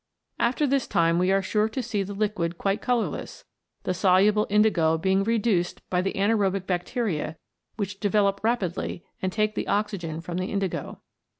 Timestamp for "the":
2.01-2.15, 3.83-3.93, 6.01-6.13, 9.53-9.67, 10.39-10.47